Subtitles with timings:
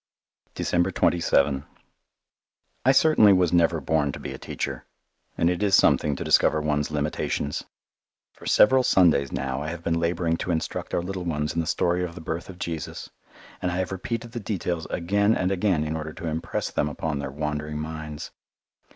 [0.55, 1.63] December 27
[2.83, 4.87] I certainly was never born to be a teacher
[5.37, 7.63] and it is something to discover one's limitations.
[8.33, 11.67] For several Sundays now I have been labouring to instruct our little ones in the
[11.67, 13.11] story of the birth of Jesus,
[13.61, 17.19] and I have repeated the details again and again in order to impress them upon
[17.19, 18.31] their wandering minds.